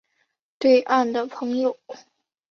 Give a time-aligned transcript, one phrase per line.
[0.57, 1.77] 对岸的朋友